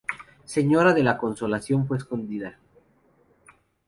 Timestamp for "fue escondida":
1.87-2.57